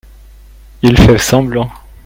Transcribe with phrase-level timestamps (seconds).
[0.81, 1.69] il fait semblant.